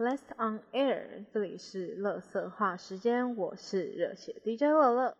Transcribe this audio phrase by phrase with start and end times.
[0.00, 5.14] Last on air，这里是乐色话时间，我是热血 DJ 乐乐。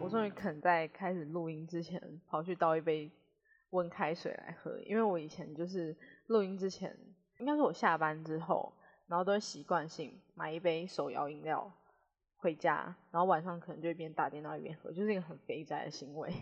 [0.00, 3.12] 我终于肯在开始录音之前，跑去倒一杯
[3.68, 5.94] 温开水来喝，因为我以前就是
[6.28, 6.96] 录音之前，
[7.36, 8.72] 应该是我下班之后，
[9.08, 11.70] 然后都会习惯性买一杯手摇饮料。
[12.38, 16.32] 回家，然后晚上可能就一边打电脑一边喝，就是一个很肥宅的行为。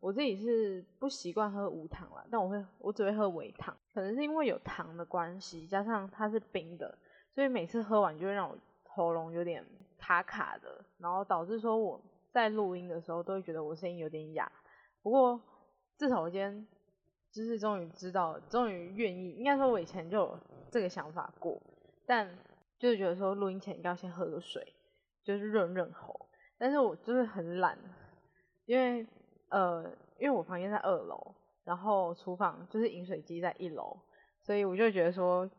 [0.00, 6.98] 我自己是不习惯喝无糖啦，但我会，我只会喝微糖，可能是因为有糖的关系，加上它是冰的，
[7.34, 9.64] 所以每次喝完就会让我喉咙有点
[9.98, 11.98] 卡卡的，然后导致说我
[12.30, 14.50] 在录音的时候都会觉得我声音有点哑。
[15.02, 15.40] 不过
[15.96, 16.66] 至少我今天
[17.32, 20.38] 就是终于知道，终于愿意，应该说我以前就有
[20.70, 21.58] 这个想法过，
[22.04, 22.28] 但
[22.78, 24.74] 就是觉得说录音前应该要先喝个水。
[25.24, 26.28] 就是润润喉，
[26.58, 27.78] 但是我就是很懒，
[28.66, 29.06] 因为
[29.48, 29.82] 呃，
[30.18, 33.98] 因为我房间在二楼，然后厨房就是饮水机在一楼，
[34.42, 35.50] 所以我就觉得说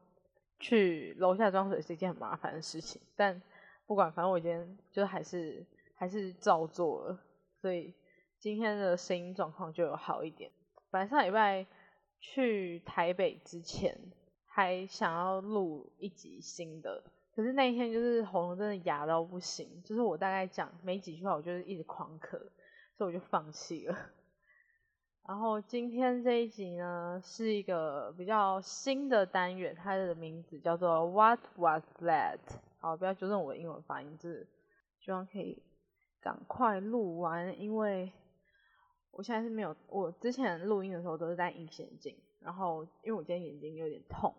[0.59, 3.01] 去楼下装水是一件很麻烦的事情。
[3.15, 3.41] 但
[3.87, 7.19] 不管，反正我今天就还是还是照做了，
[7.59, 7.93] 所以
[8.39, 10.51] 今天的声音状况就有好一点。
[10.91, 11.65] 本来上礼拜
[12.19, 13.97] 去台北之前，
[14.45, 17.03] 还想要录一集新的。
[17.35, 22.39] 可是那一天就是喉咙真的哑到不行，就是我大概讲没几句话，我就是一直狂咳，
[22.97, 23.97] 所以我就放弃了。
[25.27, 32.39] 然后今天这一集呢，是一个比较新的单元，它的名字叫做 What Was That？
[32.79, 34.47] 好，不要纠正我的英文发音，就是
[35.01, 35.61] 希望可以
[36.21, 38.13] 赶快录完，因为
[39.11, 44.33] 我现在是没有，我之前录音的时候都是戴隐形眼镜，然后因为我今天眼睛有点痛。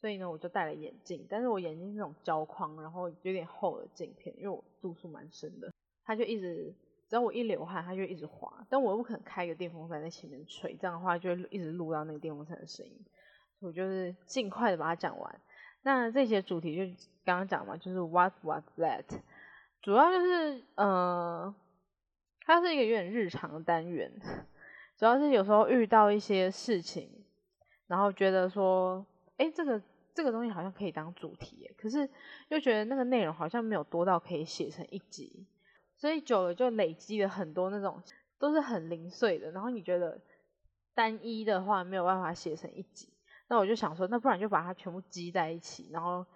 [0.00, 5.70] 所以呢，我就戴了眼镜，但是我眼睛是那种胶框，然后有点厚的镜片，因为我度数蛮深的，
[6.06, 6.74] 它就一直，
[7.06, 12.98] 只要我一流汗，它就一直滑，但我又不可能开个电风扇在前面吹，这样的话就会一直录到那个电风扇的声音，
[13.58, 15.40] 我就是尽快的把它讲完。
[15.82, 16.82] 那这些主题就
[17.22, 19.04] 刚刚讲嘛，就是 What was that？
[19.82, 21.54] 主要就是，呃，
[22.46, 24.10] 它是一个有点日常的单元，
[24.96, 27.10] 主要是有时候遇到一些事情，
[27.86, 29.04] 然后觉得说，
[29.36, 29.82] 哎，这个。
[30.20, 32.06] 这个东西好像可以当主题，可是
[32.48, 35.46] 又觉得那个内容好像没有多到可以写成一集，
[35.96, 38.02] 所以久了就累积了很多那种
[38.38, 40.20] 都是很零碎的，然后你觉得
[40.94, 43.08] 单一的话没有办法写成一集，
[43.48, 46.26] 那我就想说，那不然就把它全部积在一起，然后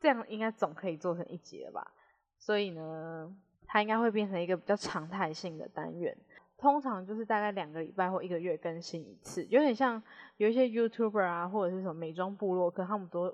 [0.00, 1.92] 这样应该总可以做成一集了吧？
[2.38, 3.32] 所以呢，
[3.68, 6.18] 它应该会变成一个比较常态性的单元。
[6.58, 10.02] 通常就是大概两个礼拜或一个月更新一次，有点像
[10.38, 13.32] 有一些 YouTuber 啊，或者是什么美妆部落客，他们都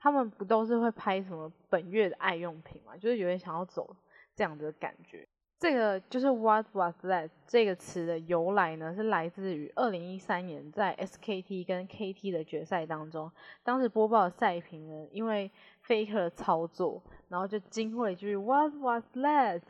[0.00, 2.96] 他们不都是会拍什么本月的爱用品嘛？
[2.96, 3.94] 就是有点想要走
[4.34, 5.26] 这样的感觉。
[5.58, 8.94] 这个就是 What was that 这个词的由来呢？
[8.94, 13.30] 是来自于二零一三年在 SKT 跟 KT 的决赛当中，
[13.62, 15.50] 当时播报的赛评呢，因为
[15.86, 19.62] Faker 的操作，然后就惊呼了一句 What was that？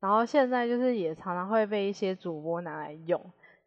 [0.00, 3.20] 然后现在就是也常常会被一些主播拿来用，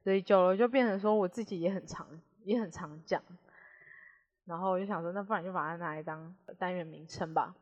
[0.03, 2.07] 所以久了就变成说我自己也很常
[2.43, 3.21] 也很常讲。
[4.45, 7.53] 然后我就想说，那不然就把它拿来当单元名称吧。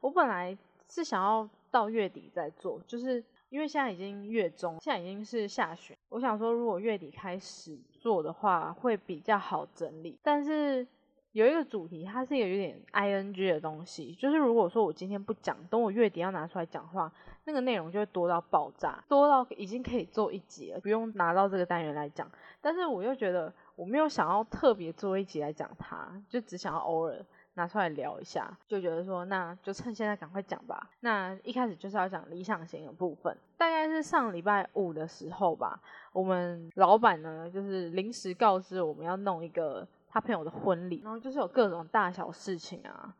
[0.00, 0.56] 我本来
[0.88, 5.96] 是想要到月底再做，就是因为现在已经月中，现在已经是下旬。
[6.08, 10.18] 我想说，如果月底开始做的话，会比较好整理。
[10.22, 10.86] 但是
[11.32, 17.10] 有一个主题，它是一个有点 ing 的东西，就是如果说我今天不讲，等我月底要拿出来讲话。
[17.44, 22.30] 那个内容就会多到爆炸，多到已经可以做一集了，不用拿到这个单元来讲。
[22.60, 27.18] 但是我又觉得我没有想要特别做一集来讲它，就只想要偶尔
[27.54, 30.88] 拿出来聊一下，就觉得说那就趁现在赶快讲吧。
[31.00, 35.80] 那一开始就是要讲理想型的部分，大概是上礼拜五的时候吧，
[36.12, 43.14] 我们老板呢就是临时告知我们要弄一个他朋友的婚礼，然后就是有各种大小事情啊，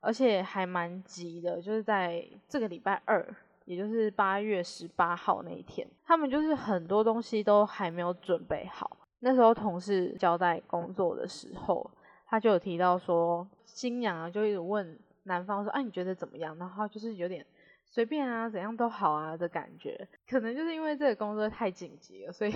[0.00, 3.24] 而且还蛮急的，就是在这个礼拜二。
[3.64, 8.96] 也就是八月十八号那一天，他们就是很多东西都还没有准备好。
[9.18, 11.90] 那时候同事交代工作的时候，
[12.26, 17.44] 他就有提到说，新娘啊就一直问男方说：“哎，你觉得怎么样？”然后就是有点
[17.84, 20.08] 随便啊，怎样都好啊的感觉。
[20.26, 22.54] 可能就是因为这个工作太紧急了，所以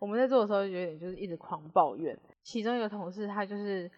[0.00, 2.18] 我们在做的时候有点就是一直狂抱怨。
[2.42, 3.88] 其中一个同事他就是。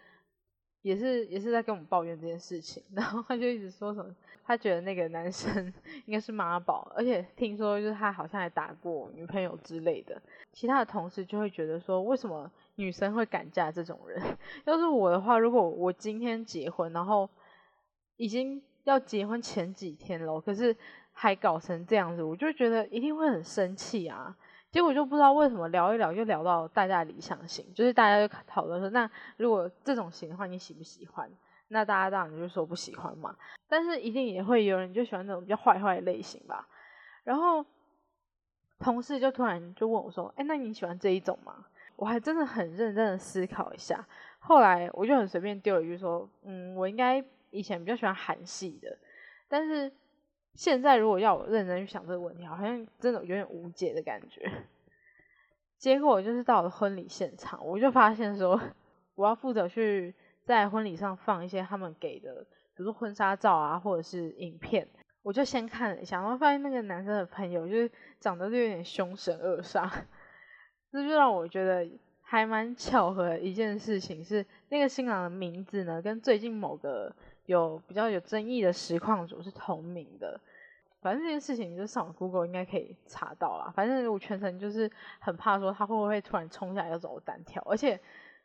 [0.82, 4.12] 也是也是在跟我们抱怨这件事情， 然后他就一直说什么，
[4.44, 5.72] 他觉得那个男生
[6.06, 10.20] 应该是妈宝，而且听说就是他好像还打过女朋友之类的。
[10.52, 14.20] 其他的同事就会觉得说，为什么女生会敢嫁这种人？
[14.66, 17.30] 要是我的话，如果我今天结婚，然后
[18.16, 20.76] 已经要结婚前几天了，可是
[21.12, 24.36] 还搞成这样子，我就觉得一定会很生气啊。
[24.72, 31.30] 结果就不知道为什么聊一聊就聊到大家理想型，就是大家就讨论说，那如果这种型的话，你喜不喜欢？
[31.68, 33.36] 那大家当然就说不喜欢嘛。
[33.68, 36.66] 但是一定也会有人就喜欢那种比较坏坏的类型吧。
[37.22, 37.64] 然后
[38.78, 41.66] 同事就突然就问我说：“哎，那你喜欢这一种吗？”
[41.96, 44.04] 我还真的很认真的思考一下，
[44.38, 48.96] 后来我就很随便丢了一句说：“嗯，我应该以前比较喜欢韩系的，
[49.48, 49.92] 但是
[50.54, 54.50] 现在如果要我认真去想这个问题，好像真的有点无解的感觉。”
[55.78, 58.60] 结果就是到了婚礼现场，我就发现说，
[59.16, 60.14] 我要负责去
[60.44, 62.46] 在婚礼上放一些他们给的，
[62.76, 64.88] 比如婚纱照啊，或者是影片。
[65.24, 67.90] 我就先看了一下，然后发现那个男生的朋友就是
[68.20, 69.88] 长得就有点凶神恶煞，
[70.90, 71.88] 这就让我觉得
[72.20, 77.14] 还蛮巧合的一件事情是，那个新郎的名字呢跟最近某个
[77.46, 80.40] 有比较有争议的实况组是同名的。
[81.00, 83.72] 反正这件事情你就上 Google 应该可以查到啦。
[83.74, 87.98] 反正我全程就是很怕说他会不会突然冲下来要找我单挑，而且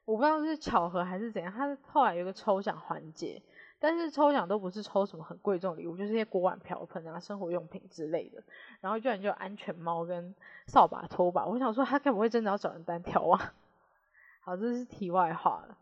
[0.06, 3.42] 我不知道是巧合还是怎样，他后来有个抽奖环节。
[3.80, 8.42] 但是抽奖都不是抽什么很贵重礼物，就是些锅碗瓢盆啊、生活用品之类的。
[8.82, 10.34] 然后居然就安全帽跟
[10.66, 13.54] 扫把拖把，我想说他该不会真的要找人单挑啊？
[14.42, 15.78] 好，这是题外话了。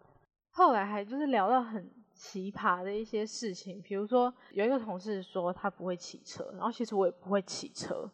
[0.52, 8.10] 后来还就是聊到很奇葩的一些事情，比如说有一个同事说他不会骑车，然后其实我也不会骑车，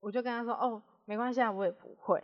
[0.00, 2.22] 我就跟他说哦，没关系啊，我也不会。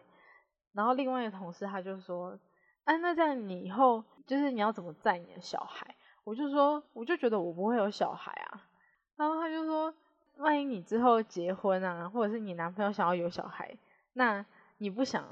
[0.72, 2.38] 然后另外一个同事他就说，
[2.84, 5.96] 哎，那这样你以后就是你要怎么载你的小孩？
[6.24, 8.68] 我就说，我就觉得我不会有小孩啊，
[9.16, 9.94] 然后他就说，
[10.36, 13.76] 万一你之后结婚啊，或者是你男朋友想要有小孩，
[14.12, 14.44] 那
[14.78, 15.24] 你不想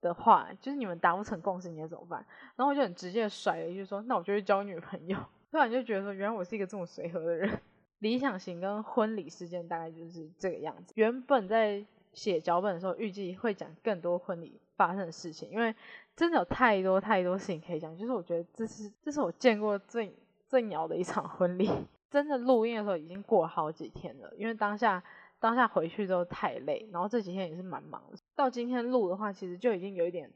[0.00, 2.24] 的话，就是你们达不成共识，你要怎么办？
[2.56, 5.18] 然后我就很直接甩了一句说，那我就去交女朋友。
[5.50, 7.60] 突然就觉得说，原来我是一个这么随和的人。
[7.98, 10.92] 理想型跟婚礼事件大概就是这个样子。
[10.96, 15.74] 原本在写脚本的时候，预计会讲更多婚礼发生的事情，因为
[16.14, 17.96] 真的有太多太多事情可以讲。
[17.96, 20.14] 就是我觉得这是这是我见过最。
[20.50, 21.70] 最鸟的一场婚礼，
[22.08, 25.04] 真的录音的时候已经过了好几天了，因为当下
[25.38, 28.16] 当下回去之后太累，然后这几天也是蛮忙的。
[28.34, 30.32] 到今天录的话，其实就已经有一点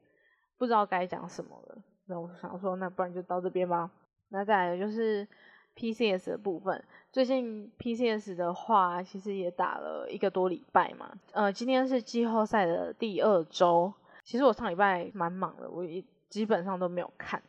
[0.59, 1.79] 不知道该讲什么了。
[2.05, 3.91] 那我想说，那不然就到这边吧。
[4.32, 5.29] 那再来就是
[5.76, 6.82] PCS 的部分，
[7.12, 11.12] 最近 PCS 的话，其实也打了一个多礼拜嘛。
[11.32, 13.93] 呃，今天是季后赛的第二周，
[14.25, 17.43] 其实我上礼拜蛮忙的，我也基本上都没有看。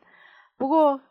[0.58, 1.02] 不过。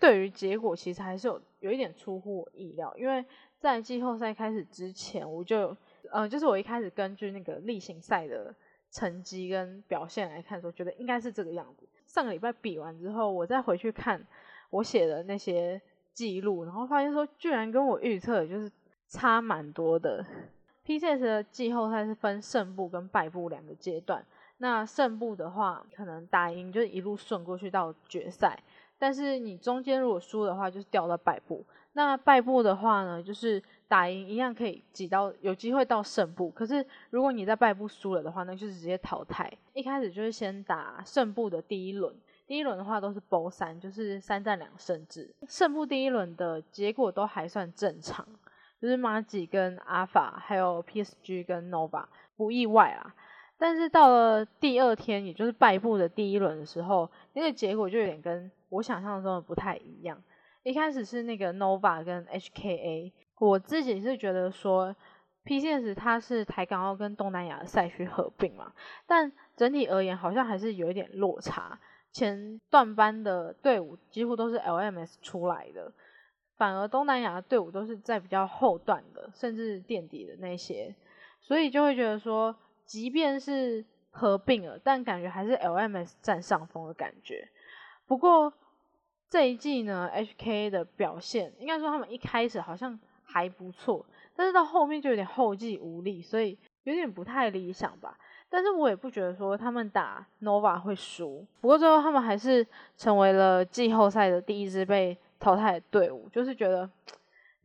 [0.00, 3.24] 对于结果，其实还是有有一点出乎我意料，因为
[3.58, 5.76] 在季后赛开始之前，我就
[6.12, 8.54] 呃，就是我一开始根据那个例行赛的
[8.92, 11.88] 成绩跟表现来看的时候，觉得应该是这个样子。
[12.06, 14.24] 上个礼拜比完之后，我再回去看
[14.70, 15.80] 我写的那些
[16.12, 18.70] 记录，然后发现说，居然跟我预测就是
[19.08, 20.24] 差蛮多的。
[20.84, 24.24] P.C.S 的季后赛是分胜部跟败部两个阶段，
[24.56, 28.58] 那胜部的话，可能打赢就一路顺过去到决赛。
[28.98, 31.64] 但是你中间如果输的话，就是掉到败部。
[31.92, 36.50] 那败部的话呢，就是打赢一样可以挤到有机会到胜部。
[36.50, 39.52] 可是如果你在败部输了的话，那就是直接淘汰。
[39.74, 42.14] 一开始就是先打胜部的第一轮，
[42.48, 45.32] 第一轮的话都是波三，就是三战两胜制。
[45.46, 48.26] 胜负第一轮的结果都还算正常，
[48.80, 52.06] 就是马吉跟阿法，还有 PSG 跟 Nova
[52.36, 53.14] 不意外啊。
[53.58, 60.18] 但是到了第二天，也就是败部的第一轮的时候，那个结果就有点跟我想象中的不太一样。
[60.62, 64.96] 一开始是那个 Nova 跟 HKA，我自己是觉得说
[65.44, 68.72] ，PCS 它是台港澳跟东南亚的赛区合并嘛，
[69.06, 71.78] 但整体而言好像还是有一点落差。
[72.12, 75.92] 前段班的队伍几乎都是 LMS 出来的，
[76.56, 80.94] 反而东南亚的队伍都是在比较后段的，甚至垫底的那些，
[81.40, 82.56] 所以就会觉得说。
[82.88, 87.46] 即便是合并了，但感觉还是 LMS 占上风的感觉。
[88.06, 88.50] 不过
[89.28, 98.18] 这一季呢，HK 的表现应该说他们一开始好像还不错，但是到后面就有点后继无力，所以有点不太理想吧。
[98.50, 101.46] 但是我也不觉得说他们打 Nova 会输。
[101.60, 106.88] 不过最后他们还是成为了季后赛的第一支被淘汰的队伍，就是觉得，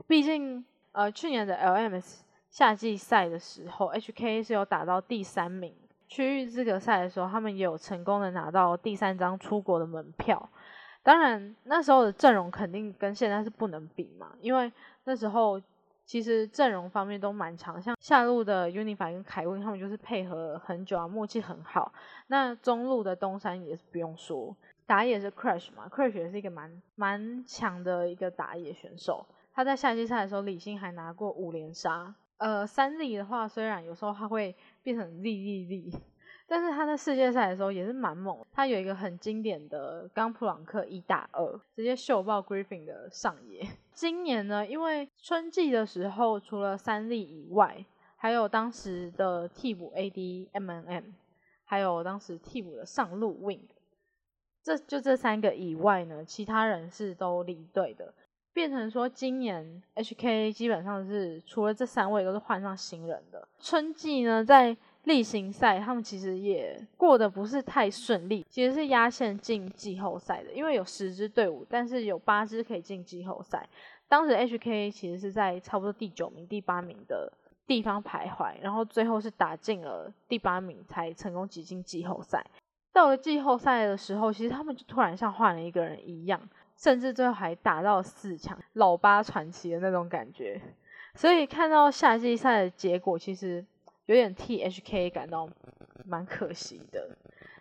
[0.07, 2.21] 毕竟呃去年的 LMS。
[2.49, 5.73] 夏季赛的时候，HK 是有打到第三名。
[6.07, 10.47] 区域资格赛的时候，他们也有成功的拿到第三张出国的门票。
[11.01, 14.71] 当然，那时候的阵容肯定跟现在是不能比嘛，因为
[15.05, 15.59] 那时候
[16.05, 21.93] 其实阵容方面都蛮强，像下路的 Unify 跟凯文他们就是配合很久啊，默契很好。
[22.27, 24.55] 那中路的东山也是不用说，
[24.85, 29.25] 打野是 Crash 嘛，Crash 也是一个蛮蛮强的一个打野选手。
[29.53, 32.13] 他在夏季赛的时候，李信还拿过五连杀。
[32.37, 35.95] 呃，三力的话，虽然有时候他会变成力力力，
[36.45, 38.37] 但是他在世界赛的时候也是蛮猛。
[38.51, 43.65] 他有一个很经典的刚普朗克一打二，直接秀爆 Griffin 的上野。
[43.93, 47.85] 今年呢，因为春季的时候，除了三力以外，
[48.17, 51.03] 还有当时的替补 AD M N M，
[51.63, 53.67] 还有当时替补的上路 Wing，
[54.63, 58.13] 这就这三个以外呢，其他人是都离队的。
[58.53, 63.47] 变成说，今年 HK 基本上是除了这三位都是换上新人的。
[63.59, 73.67] 春季呢，在例行赛他们其实也过得不是太顺利，其实是压线进季后赛的，因为有十支队伍，但是有八支可以进季后赛。
[74.07, 77.31] 当时 HK 其实是在差不多第九名、第八名的
[77.65, 82.45] 地方徘徊，然后最后是打进了第八名才成功挤进季后赛。
[82.91, 86.39] 到了季后赛的时候，其实他们就突然像换了一个人一样。
[86.75, 90.59] 甚至最后还打到四强，老八传奇的那种感觉。
[91.13, 93.63] 所以看到夏季赛的结果，其实
[94.05, 95.47] 有点替 HK 感到
[96.05, 97.09] 蛮可惜的。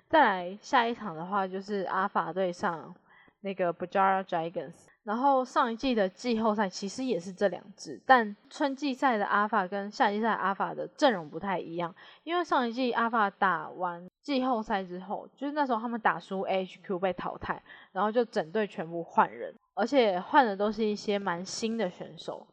[0.09, 2.95] 再来下一场的话，就是阿法对上
[3.41, 4.75] 那个 Bajara Dragons。
[5.05, 22.47] 然后上一季的季后赛其实也是这两支，但春季赛的阿法跟夏季赛阿法的阵容不太一样，因为上一季阿法打完季后赛之后，就是那时候他们打输 HQ 被淘汰，然后就整队全部换人，而且换的都是一些蛮新的选手，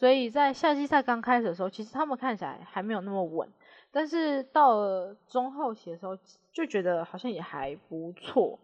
[0.00, 3.48] 所以在夏季赛刚开始的时候，其实他们看起来还没有那么稳，
[3.92, 6.18] 但是到了中后期的时候，
[6.52, 8.58] 就觉得好像也还不错，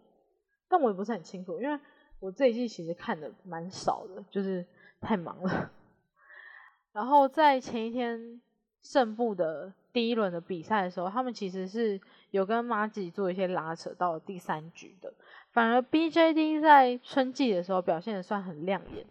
[0.67, 1.79] 但我也不是很清楚，因为。
[2.19, 4.65] 我这一季其实看的蛮少的，就是
[4.99, 5.69] 太忙了。
[6.91, 8.41] 然后在前一天
[8.81, 12.01] 胜部的第一轮的比赛的时候，他们其实是
[12.31, 15.13] 有跟马吉做一些拉扯，到了第三局的。
[15.51, 19.05] 反而 BJD 在春季的时候表现的算很亮眼，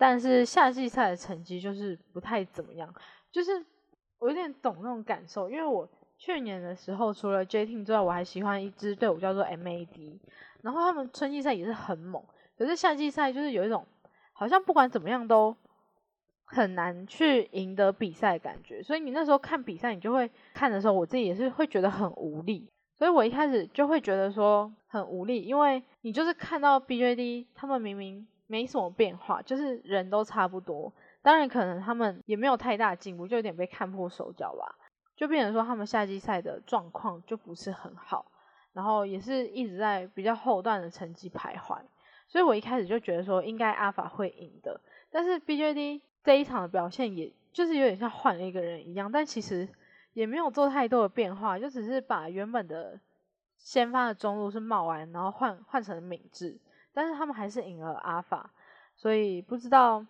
[0.00, 2.92] 但是夏季赛的成绩就是不太怎么样。
[3.30, 3.62] 就是
[4.18, 10.18] 我有点懂那种感受，因为我去年的时候除了 J Team 之外，我还喜欢一支队伍叫做 MAD，
[10.62, 12.24] 然后他们春季赛也是很猛。
[12.56, 13.86] 可是夏季赛就是有一种
[14.32, 15.54] 好像不管怎么样都
[16.44, 22.66] 很难去赢得比赛的感觉，所以你那时候看比赛，你就会看的时候，我自己也是会觉得很无力。
[22.96, 30.92] 所以我一开始就会觉得说很无力，因为你就是看到 BJD 他们明明没什么变化，就是人都差不多，
[31.22, 34.74] 当然可能他们也没有太大进步，就有点被看破手脚吧，
[35.14, 38.26] 就变成说他们夏季赛的状况就不是很好，
[38.72, 41.78] 然后也是一直在比较后段的成绩徘徊。
[42.26, 44.80] 所以我一开始就觉得说应该阿法会赢的，
[45.12, 49.68] 但是 BJD 这一场的表现也就是有点像换了一个人一样，但其实
[50.12, 52.98] 也没有做太多的变化，就只是把原本的
[53.58, 56.58] 先发的中路是茂安，然后换换成了敏智，
[56.92, 58.50] 但是他们还是赢了阿法，
[58.96, 60.04] 所以不知道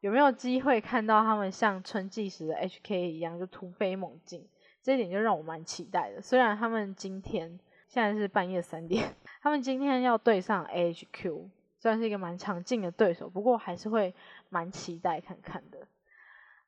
[0.00, 4.48] 有没有机会看到他们像春季时的 HK 一样就突飞猛进，
[4.82, 6.20] 这一点就让我蛮期待的。
[6.22, 11.50] 虽然他们今天现在是半夜三点， 他们今天要对上 HQ。
[11.80, 14.14] 算是一个蛮强劲的对手，不过还是会
[14.48, 15.86] 蛮期待看看的。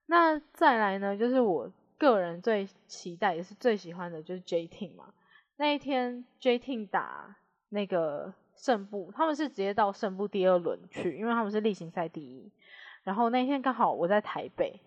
[0.04, 5.14] 那再来呢，就是我个人最期待也是最喜欢的，就是 J Team 嘛。
[5.56, 7.34] 那一天 J Team 打
[7.70, 12.50] 那个胜部，他们是直接到胜部第二轮去，因为他们是例行赛第一。
[13.04, 14.80] 然后那天刚好我在台北，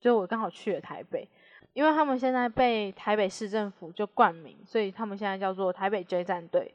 [0.00, 1.28] 就我刚好去了台北，
[1.74, 6.74] 因为他们现在被台北市政府就冠名，所以他们现在叫做台北 J 战队。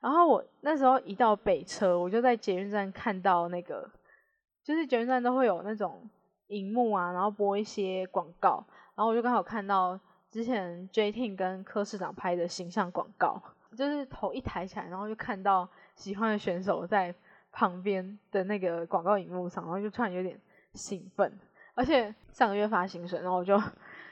[0.00, 3.90] 然后我那时候一到北车，我就在捷运站看到那个，
[4.62, 6.06] 就是捷运站都会有那种
[6.48, 8.62] 荧幕啊，然后播一些广告，
[8.94, 9.98] 然后我就刚好看到
[10.30, 13.40] 之前 J Team 跟柯市长拍的形象广告，
[13.78, 17.14] 就是头一抬起来，然后就看到喜欢的选手在
[17.52, 20.40] 旁边的那个广告荧幕上，然后就突然有点
[20.72, 21.38] 兴奋，
[21.74, 23.60] 而且上个月发薪水，然后我就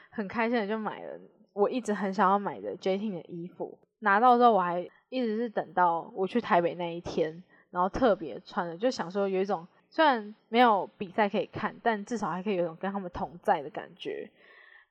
[0.09, 1.19] 很开心的就买了
[1.53, 4.89] 我一直很想要买的 J T 的衣服，拿到之后我还。
[5.09, 14.27] 一直是等到我去台北那一天，然后特别穿的，就想说有一种虽然没有比赛可以看，但至少还可以有一种跟他们同在的感觉。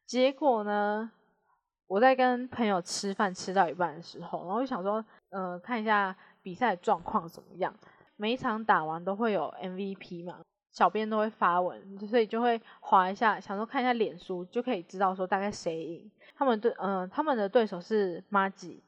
[0.07, 1.11] 结果呢，
[1.89, 7.75] 我在跟朋友吃饭吃到一半的时候，然后就想说，嗯，看一下比赛状况怎么样。
[8.17, 10.41] 每一场打完都会有 MVP 嘛，
[10.73, 16.11] 小编都会发文，所以就会划一下，想说看一下脸书就可以知道说大概谁赢。
[16.37, 18.83] 他们对，嗯，他们的对手是 m a g i。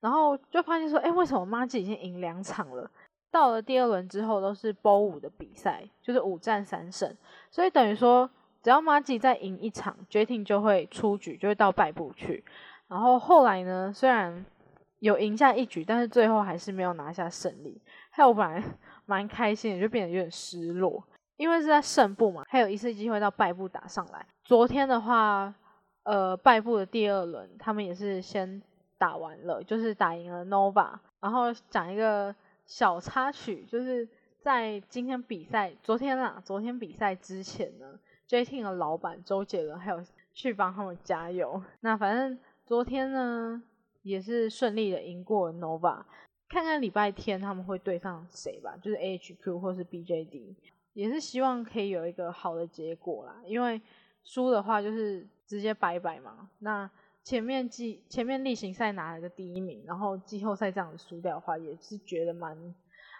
[0.00, 2.90] 然后就发现说，哎，为什么马吉已经赢两场了？
[3.30, 7.14] 到了第二轮之后都是波五的比赛，就是五战三胜，
[7.50, 8.28] 所以等于说，
[8.62, 12.42] 只要马吉再赢一场，决定就会出局，就会到败部去。
[12.88, 14.44] 然后后来呢，虽然
[15.00, 17.80] 有赢下一局，但是最后还是没有拿下胜利。
[18.10, 18.62] 还有我本来
[19.04, 21.02] 蛮开心的，就变得有点失落，
[21.36, 24.24] 因为是在胜部嘛，还有一次机会到败部打上来。
[24.44, 25.52] 昨天的话，
[26.04, 28.62] 呃，败部的第二轮，他们也是先
[28.98, 30.92] 打完了，就是打赢了 Nova。
[31.20, 32.34] 然后讲一个
[32.66, 34.08] 小插曲，就是
[34.40, 40.02] 在今天比赛，昨天啦，昨天比赛之前呢，JT 的老板周杰伦还有
[40.32, 41.62] 去帮他们加油。
[41.80, 43.62] 那反正昨天呢，
[44.02, 46.04] 也是顺利的赢过 Nova。
[46.48, 50.56] 看看礼拜天他们会对上谁吧，就是 AHQ 或是 BJD。
[50.92, 53.80] 也是希望可以有一个好的结果啦，因为
[54.24, 56.50] 输的话就是直接拜拜嘛。
[56.58, 56.90] 那
[57.22, 62.74] 前面季前面例行赛拿了个第一名，然后季后赛这样子输掉的话，也是觉得蛮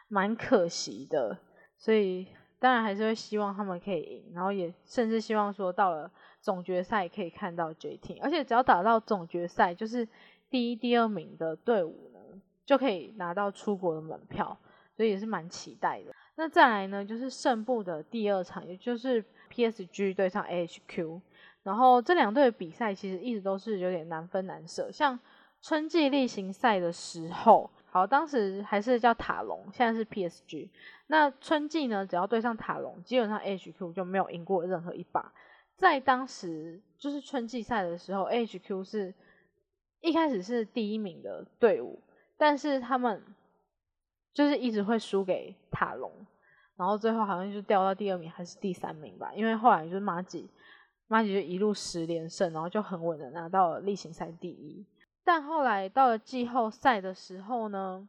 [0.08, 1.38] 蛮可惜的。
[1.78, 2.26] 所以
[2.58, 6.10] 当然还是会希望他们可以赢，然后也甚至希望说到了
[6.40, 10.06] 总决赛可以看到 JT，而且只要打到总决赛，就是
[10.50, 12.18] 第一、第二名的队伍呢，
[12.66, 14.58] 就可以拿到出国的门票，
[14.96, 16.12] 所以也是蛮期待的。
[16.34, 21.20] 那再来呢，就是胜部的第二场，也就是 PSG 对上 HQ，
[21.62, 24.90] 然后这两队的比赛其实一直都是有点难分难舍。
[24.90, 25.18] 像
[25.62, 30.68] 春季例行赛的时候，好，当时还是叫塔隆，现在是 PSG。
[31.08, 35.32] 那春季呢，只要对上塔隆，基本上 HQ 就没有赢过任何一把。
[35.76, 39.12] 在当时就是春季赛的时候，HQ 是
[40.00, 42.00] 一开始是第一名的队伍，
[42.36, 43.22] 但是他们
[44.32, 46.10] 就是一直会输给塔隆。
[46.76, 50.48] 然后最后好像就掉到第二名还是第三名吧，因为后来就是马吉，
[51.08, 54.86] 马吉就一路十连胜，然后就很稳的拿到了例行赛第一。
[55.22, 58.08] 但后来到了季后赛的时候呢，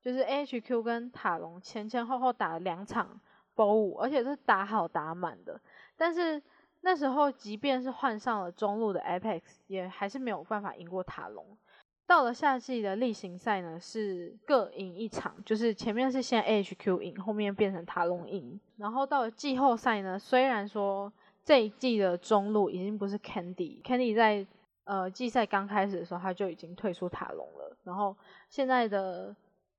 [0.00, 3.20] 就是 H Q 跟塔隆前前后后打了两场
[3.54, 5.60] BO 五，而且是打好打满的。
[5.96, 6.42] 但是
[6.82, 11.56] 那时候即便是换上了中路的 Apex，也还是没有办法赢过塔隆。
[12.06, 18.60] 到了夏季的例行赛呢，是各赢一场，就是前面是先 HQ 赢，后面变成塔隆赢。
[18.76, 21.10] 然后到了季后赛呢，虽然说
[21.44, 24.46] 这一季的中路已经不是 Candy，Candy 在
[24.84, 27.76] 呃季赛刚开始的时候他就已经退出塔隆了。
[27.84, 28.14] 然后
[28.50, 29.34] 现在的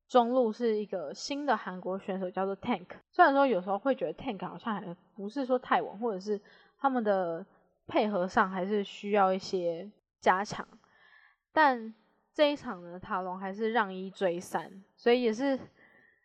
[0.08, 2.88] 中路是一个新的韩国选手，叫做 Tank。
[3.12, 6.42] 虽然说有时候会觉得 Tank 好像还不是说太稳，或者是
[6.84, 7.44] 他们的
[7.88, 10.68] 配合上还是需要一些加强，
[11.52, 11.96] 但。
[12.36, 15.60] 这一场呢，塔隆还是让一追三，所以也是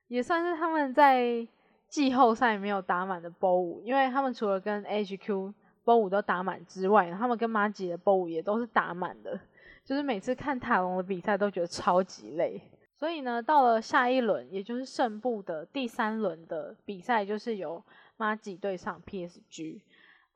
[0.06, 1.46] 也算是他们在
[1.86, 5.52] 季后赛没有打满的波五，因为他们除了跟 HQ
[5.84, 9.38] 波五都打满之外，他们跟马吉的波五也都是打满的，
[9.84, 12.58] 就是每次看塔隆的比赛都觉得超级累。
[12.96, 17.84] 所以呢，到了下一轮，也就是胜部的第三轮的比赛，就是由
[18.16, 19.82] 马吉对上 PSG。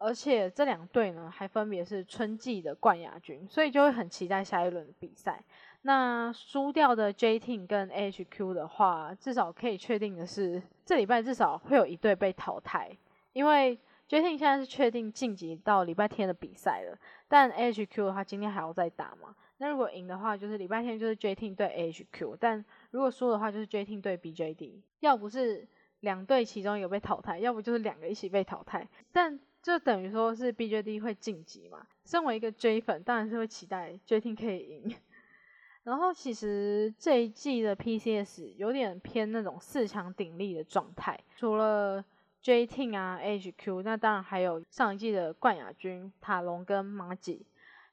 [0.03, 5.43] 而且这两队呢，还分别是春季的冠亚军，所以就会很期待下一轮的比赛。
[5.83, 12.91] 那输掉的 J Team 跟 HQ 的话，至少可以确定的是，这礼拜至少会有一队被淘汰，
[13.33, 16.99] 因为 J Team 现在是确定晋级到礼拜天的比赛了。
[17.29, 19.35] 但 HQ 的话，今天还要再打嘛？
[19.59, 24.83] 那如果赢的话，就是礼拜天就是 J Team 对 HQ；但如果输的话，就是 J Team 对 BJD。
[25.01, 25.67] 要不是
[26.01, 28.87] 两队其中有被淘汰，要不就是两个一起被淘汰。
[29.13, 31.87] 但就等于说是 BJD 会晋级嘛？
[32.05, 34.97] 身为一个 J 粉，当然是会期待 J Team 可以赢。
[35.85, 42.05] 然后其实这一季的 PCS 有点偏那种四强鼎立的状态，除了
[42.41, 47.47] J Team 啊 HQ，那当然还有上一季的冠亚军塔隆跟马吉，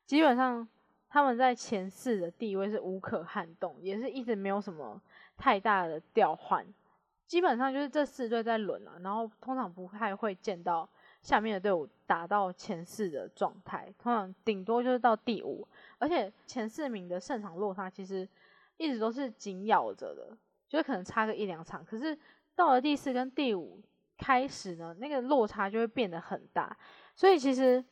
[0.07, 0.67] 基本上
[1.07, 4.99] 他们在前四的地位是无可撼动，也是一直没有什么
[5.37, 6.65] 太大的调换，
[7.27, 10.89] 基本上就是这四队在轮啊，然后通常不太会见到。
[11.21, 18.27] 下面的队伍打到前四的状态，通常顶多就是到第五，而且前四名的胜场落差其实
[18.77, 21.83] 一直都是紧咬着的，就是可能差个一两场。
[21.83, 22.17] 可是
[22.55, 23.81] 到了第四跟第五
[24.17, 26.75] 开始呢，那个落差就会变得很大，
[27.15, 27.83] 所以其实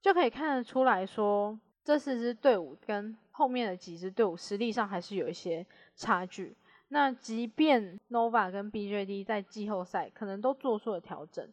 [0.00, 6.54] 就可以看得出来说，这四支队伍跟后面的几支队伍实力上还是有一些差距。
[6.88, 11.46] 那即便 Nova 跟 BJD 在季后赛可能都做出了调整，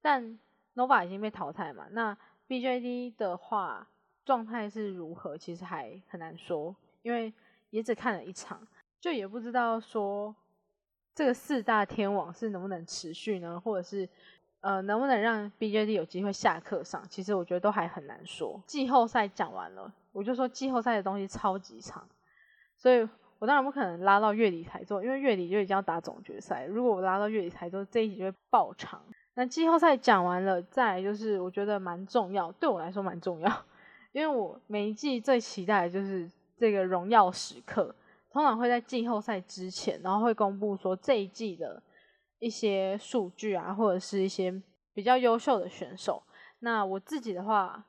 [0.00, 0.38] 但
[0.78, 1.88] Nova 已经被淘汰嘛？
[1.90, 3.84] 那 BJD 的话
[4.24, 5.36] 状态是如何？
[5.36, 7.34] 其实还很难说，因为
[7.70, 8.64] 也只看了一场，
[9.00, 10.32] 就也不知道说
[11.16, 13.58] 这个四大天王是能不能持续呢？
[13.58, 14.08] 或者是
[14.60, 17.04] 呃能不能让 BJD 有机会下课上？
[17.08, 18.62] 其实我觉得都还很难说。
[18.64, 22.08] 季后赛讲完了，我就说季后赛的东西超级长，
[22.76, 23.00] 所以
[23.40, 26.66] 我当然不可能拉到月底才做，因为月底就已经要打总决赛。
[26.66, 29.02] 如果我拉到月底才做，这一集就会爆长。
[29.38, 33.64] 那季后赛讲完了，再就是我觉得蛮重要，对我来说蛮重要，
[34.10, 37.94] 因为我每一季最期待的就是这个荣耀时刻，
[38.32, 41.80] 通常会在季后赛之前，然后会公布说这一季的
[42.40, 44.60] 一些数据啊，或者是一些
[44.92, 46.20] 比较优秀的选手。
[46.58, 47.86] 那我自己的话，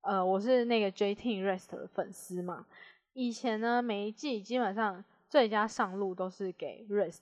[0.00, 2.66] 呃，我是那个 J Team Rest 的粉丝嘛。
[3.12, 7.20] 以前呢，每一季基本上最佳上路都是给 Rest，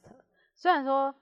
[0.55, 1.15] 虽然说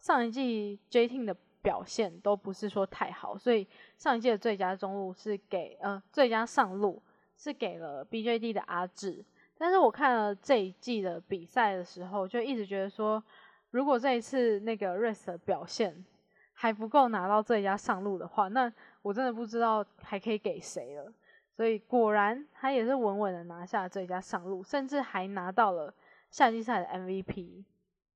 [0.00, 3.66] 上一季 J Team 的表现都不是说太好，所以
[3.96, 7.02] 上一季的最佳中路是给呃最佳上路
[7.36, 9.24] 是给了 BJD 的阿志。
[9.56, 13.22] 但是我看了这一季的比赛的时候，就一直觉得说，
[13.70, 16.04] 如果这一次那个 Rest 的表现
[16.52, 21.12] 还不够拿到最佳上路的话，那我真的不知道还可以给谁了。
[21.50, 25.92] 所以果然他也是稳稳的拿下最佳上路，甚至还拿到了
[26.30, 27.64] 夏季赛的 MVP。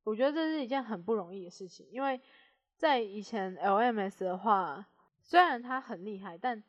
[0.04, 2.20] 我觉得这是一件很不容易的事情，因为
[2.82, 4.84] 在以前 LMS 的话，
[5.22, 6.60] 虽然他很厉害，但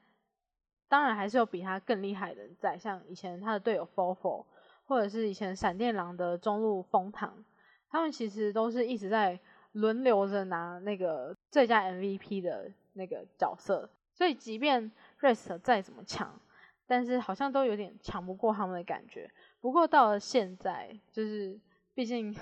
[0.87, 4.45] 当然还是有比他更厉害的人在，像以前他的队友 Fofo，
[4.85, 7.43] 或者是以前闪电狼的中路风堂，
[7.89, 9.39] 他们其实都是一直在
[9.71, 13.89] 轮流着拿那个最佳 MVP 的那个角色。
[14.13, 16.39] 所以即便 Rest 再怎么强，
[16.85, 19.31] 但是好像都有点抢不过他们的感觉。
[19.61, 21.59] 不过到了现在，就是
[21.95, 22.35] 毕竟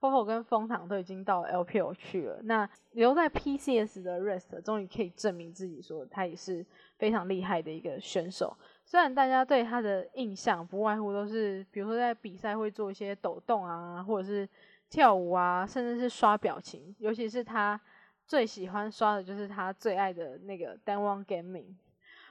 [0.00, 6.64] Fofo 跟风糖都已经到 LPL 去了，那留在 PCS 的 Rest 终于可以证明自己，说他也是
[6.98, 8.56] 非常厉害的一个选手。
[8.84, 14.48] 虽然大家对他的印象不外乎都是，比如说在比赛会做一些抖动啊，或者是
[14.88, 17.78] 跳舞啊，甚至是刷表情，尤其是他
[18.24, 21.74] 最喜欢刷的就是他最爱的那个 Dawn Gaming。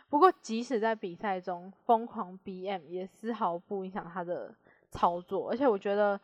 [0.09, 4.55] 不过，即使在比赛中疯狂 BM，也丝毫不影响他的
[4.89, 5.49] 操作。
[5.49, 6.17] 而且，我觉得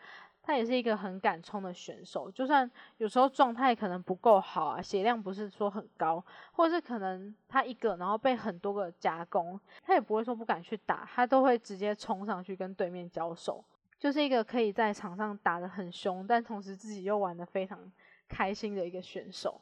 [0.43, 2.29] 他也是一个很敢冲的选手。
[2.29, 13.63] 就算有时候状态可能不够好啊，血量不是说很高，或者是可能他一个然后被很多个夹攻，他也不会说不敢去打，他都会直接冲上去跟对面交手。
[13.97, 17.89] 就是一个可以在场上打得很凶，但同时自己又玩得非常
[18.27, 19.61] 开心的一个选手。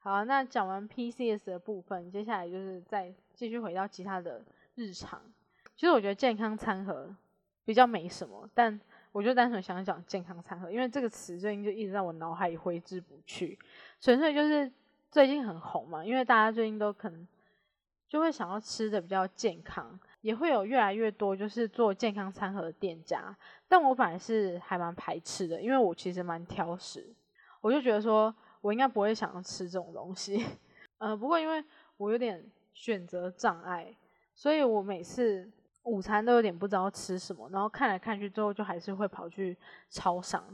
[0.00, 5.22] 好，那讲完 PCS 的部分，接下来就是再继续回到其他的日常。
[5.76, 7.14] 其实我觉得健康餐盒
[7.64, 8.78] 比较没什么，但
[9.12, 13.58] 我就单纯想讲健康餐盒，因为这个词最近就一直在我脑海里挥之不去。
[14.00, 14.70] 纯粹就是
[15.10, 17.26] 最近很红嘛，因为大家最近都可能
[18.08, 23.36] 就会想要吃的比较健康，也会有越来越多就是做健康餐盒的店家。
[23.68, 27.06] 但我本来是还蛮排斥的，因为我其实蛮挑食，
[27.60, 28.34] 我就觉得说。
[28.62, 30.44] 我应该不会想要吃这种东西，
[31.00, 31.64] 呃，不过因为
[31.96, 32.44] 我有点
[32.74, 33.96] 选择障碍，
[34.34, 35.50] 所以我每次
[35.84, 39.56] 午餐都有点不知道吃什么，然后看来看去之后就还是会跑去
[39.88, 40.44] 超商。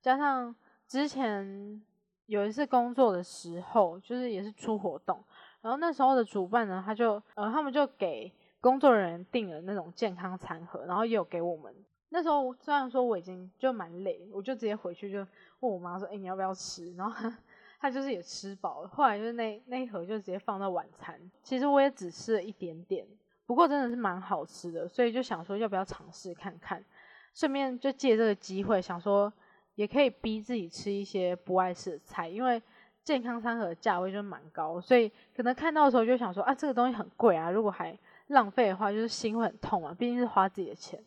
[0.00, 0.54] 加上
[0.86, 1.82] 之前
[2.26, 5.22] 有一次工作的时候，就是也是出活动，
[5.60, 11.74] 然后那时候的主办呢，他就呃他们就给工作人员订了那种健康餐盒，然后也有给我们。
[12.10, 15.18] 那时候虽然说我已经就蛮累，我就直接回去就
[15.60, 17.32] 问我妈说：“哎，你要不要吃？”然后。
[17.80, 21.16] 他就是也吃饱了，后来就是那那一盒就直接放到晚餐。
[21.44, 23.06] 其实我也只吃了一点点，
[23.48, 26.84] 不过真的是蛮好吃的，所以就想说要不要尝试看看，
[27.32, 29.32] 顺便就借这个机会想说
[29.74, 32.62] 也可以逼自己吃一些不爱吃的菜，因为
[33.02, 41.02] 健康餐盒价位就蛮高，所以可能看到的时候就想说啊这个东西很贵啊，如果还浪费的话，就是心会很痛啊，毕竟是花自己的钱，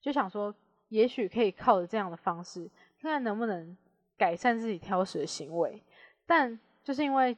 [0.00, 0.54] 就想说
[0.88, 2.70] 也许可以靠着这样的方式，
[3.02, 3.76] 看看能不能
[4.16, 5.82] 改善自己挑食的行为。
[6.24, 7.36] 但就是因为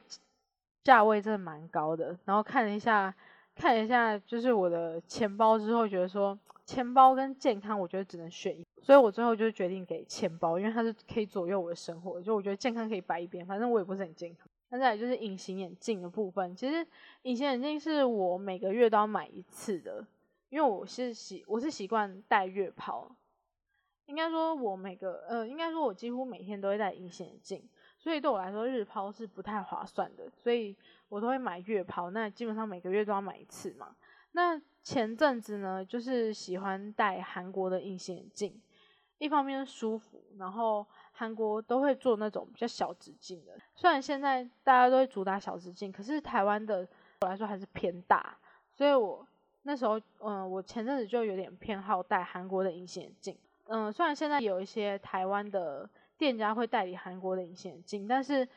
[0.81, 3.13] 价位真的蛮高的，然后看了一下，
[3.55, 14.45] 看一下，就是我的钱包之后，觉得说钱包跟健康，我觉得只能选一，所以我最后就决定给钱包，因为它是可以左右我的生活，就我觉得健康可以摆一边，反正我也不是很健康。
[14.69, 16.85] 那再来就是隐形眼镜的部分，其实
[17.21, 20.05] 隐形眼镜是我每个月都要买一次的，
[20.49, 23.09] 因为我是习我是习惯戴月抛，
[24.07, 27.63] 应该说我每个呃，应该说我几乎每天都会戴隐形眼镜。
[28.05, 30.75] 所以对我来说，日抛是不太划算的，所以
[31.09, 32.11] 我都会买月抛。
[32.11, 33.95] 那基本上每个月都要买一次嘛。
[34.33, 38.61] 那前阵子呢，就是喜欢戴韩国的隐形眼镜，
[39.17, 43.57] 一方面舒服，然后韩国都会做那种比较小直径的。
[43.73, 46.87] 虽然现在大家都会主打小直径，可是台湾的
[47.21, 48.37] 我来说还是偏大，
[48.71, 49.27] 所以我
[49.63, 53.35] 那时候，嗯，我前阵子就有点偏好戴韩国的隐形眼镜。
[53.65, 55.89] 嗯，虽然现在有一些台湾的。
[56.17, 58.47] 店家会代理韩国的隐形眼镜，但是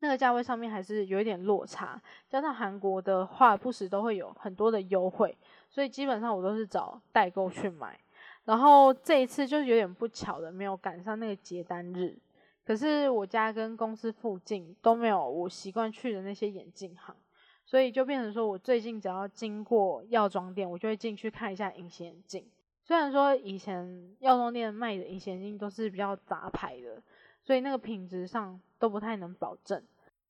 [0.00, 2.00] 那个价位上面还是有一点落差。
[2.28, 5.36] 加上韩国的话，不时都会有很多的优惠，
[5.68, 7.98] 所以基本上我都是找代购去买。
[8.44, 12.16] 然后这一次就是有点不巧的，没有赶上那个结单日。
[12.64, 17.14] 可是我家跟公司附近都没有我习惯去的那些眼镜行，
[17.64, 22.46] 所以就变成说我最近只要经过药妆店，我就会进去看一下隐形眼镜。
[22.90, 27.00] 虽然说以前药妆店卖的隐形眼镜都是比较杂牌的，
[27.40, 29.80] 所以那个品质上都不太能保证。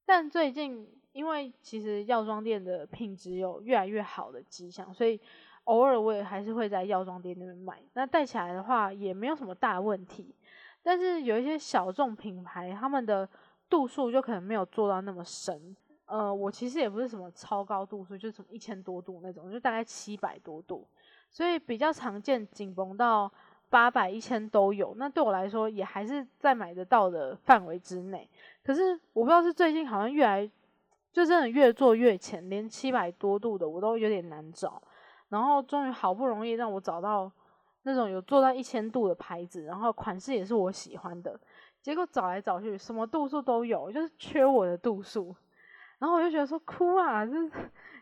[0.05, 5.19] 但最近因为其实药妆店的品质有越来越好的迹象，所以
[5.65, 7.83] 偶尔我也还是会在药妆店那边买。
[7.95, 10.35] 那戴起来的话也没有什么大问题。
[10.83, 13.27] 但是有一些小众品牌，他们的
[13.71, 15.75] 度数就可能没有做到那么深。
[16.11, 20.87] 呃，我其实也不是什么超高度数，就是什么一千多度那种，就大概七百多度，
[21.31, 23.31] 所以比较常见紧绷到
[23.69, 24.95] 八百、一千都有。
[24.97, 28.29] 那对我来说也还是在买得到的范围之内。
[28.65, 30.51] 可是我不知道是最近好像越来
[31.13, 34.83] 就真的越做越浅，连七百多度的我都有点难找。
[35.29, 37.31] 然后终于好不容易让我找到。
[37.83, 41.41] 那种有做到一千度的牌子，然后款式也是我喜欢的，
[41.81, 45.35] 结果找来找去，什么度数都有，就是缺我的度数。
[46.01, 47.33] 然后我就觉得说，哭啊，这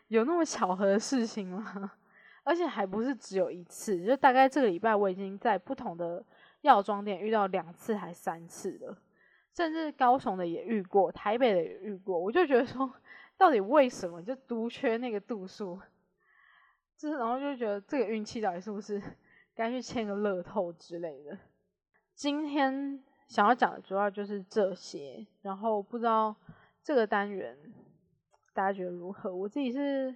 [0.07, 1.91] 有那么巧合的事情吗？
[2.43, 6.25] 而且还不是只有一次，就大概这个礼拜我已经在不同的
[6.61, 8.97] 药妆店遇到两次还三次了，
[9.53, 12.17] 甚至高雄的也遇过，台北的也遇过。
[12.17, 12.91] 我就觉得说，
[13.37, 15.79] 到底为什么就独缺那个度数？
[16.97, 18.99] 就是然后就觉得这个运气到底是不是？
[19.53, 21.37] 该去签个乐透之类的。
[22.15, 26.33] 今天想要讲的主要就是这些，然后不知道
[26.81, 27.57] 这个单元
[28.53, 29.33] 大家觉得如何？
[29.33, 30.15] 我自己是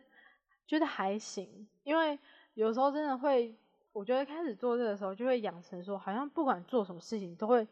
[0.67, 2.17] 觉得还行，因为
[2.53, 3.55] 有时候真的会，
[3.91, 7.67] 我觉得开始做这个时候就会养成说，好像不管做什么事情都会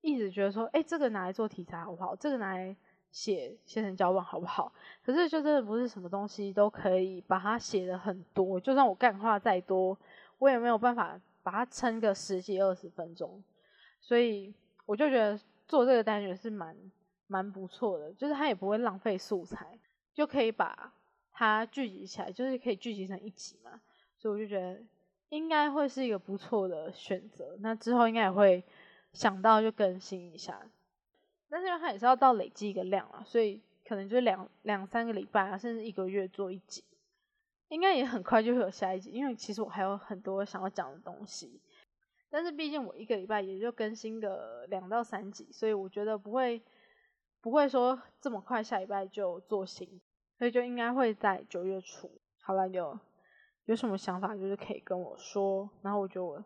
[0.00, 2.14] 一直觉得说，哎，这个拿来做题材好不好？
[2.16, 2.74] 这个拿来
[3.10, 4.72] 写写成脚本好不好？
[5.04, 9.98] 可是就真的不是什么东西都可以把它写的很多，就算我干话再多。
[10.38, 13.44] 我也没有办法把它撑个十几二十分钟，
[14.00, 14.54] 所以
[14.86, 16.74] 我就觉得做这个单元是蛮
[17.26, 19.78] 蛮不错的，就是它也不会浪费素材，
[20.20, 20.92] 就可以把
[21.32, 23.80] 它聚集起来，就是可以聚集成一集嘛，
[24.18, 24.78] 所以我就觉得
[25.30, 27.56] 应该会是一个不错的选择。
[27.60, 28.62] 那之后应该也会
[29.14, 30.60] 想到就更新一下，
[31.48, 36.84] 但是因为它也是要到累积一个量啊，所以可能就两两三个礼拜啊，甚至一个月做一集。
[37.68, 41.62] 应该也很快就会有下一集，因为其实我还有很多想要讲的东西，
[42.28, 46.60] 但是毕竟我一个礼拜也就更新个两到三集，所以我觉得不会
[47.40, 50.00] 不会说这么快下礼拜就做新，
[50.40, 52.10] 所以就应该会在九月初。
[52.40, 52.98] 好了，有
[53.66, 56.42] 有什么想法就是可以跟我说，然后我觉得我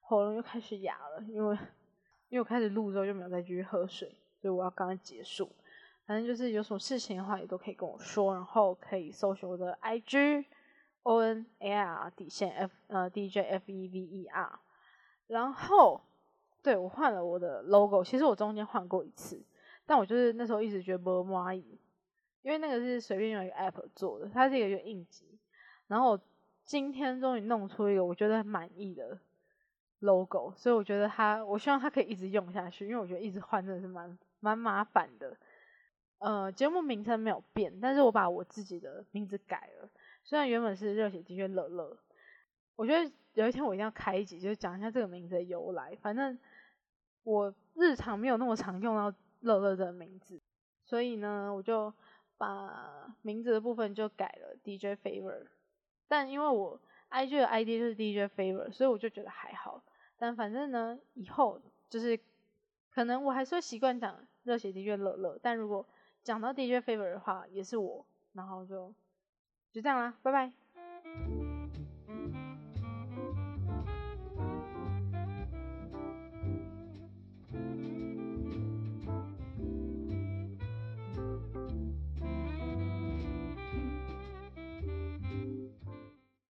[0.00, 1.56] 喉咙又开始哑了，因为
[2.30, 4.08] 因为我开始录之后就没有再继续喝水，
[4.42, 5.48] 所以我要刚刚结束。
[6.04, 10.46] 反正就是有什么事情的话也都可以跟我说，然后可以搜寻我的 IG。
[11.04, 14.58] O N A R 底线 F 呃 D J F E V E R，
[15.26, 16.02] 然后
[16.62, 19.42] 对我换了我的 logo，其实我中间换过一次，
[19.86, 21.80] 但我就是那时候一直觉得不满意，
[22.48, 25.38] 因为那个是随便用一个 app 做的，它是一个应急，
[25.86, 26.20] 然后我
[26.64, 29.18] 今天终于弄出一个我觉得满意的
[29.98, 35.36] logo，所以我觉得它，我希望它可以一直用下去，因为我觉得一直换真的是蛮蛮麻烦的。
[36.20, 39.90] 呃，节目名称没有变，但是我把我自己的名字改了。
[40.24, 41.98] 虽然原本是热血的确乐乐，
[42.76, 45.94] 我觉得有一天我一定要开一集，就是讲一下这个名字的由来。
[46.00, 46.38] 反正
[47.24, 50.40] 我日常没有那么常用到乐乐这个名字，
[50.86, 51.92] 所以呢，我就
[52.38, 55.46] 把名字的部分就改了 DJ Favor。
[56.06, 59.82] 但因为我 IG 的 ID 就是 DJ Favor，所以我就觉得还好。
[60.16, 62.18] 但反正呢，以后就是
[62.90, 65.86] 可能我还是会习惯讲热血的确乐乐，但如果
[66.22, 68.94] 讲到 DJ Favor 的话，也是我，然后就。
[69.70, 70.50] 就这样啦，拜拜。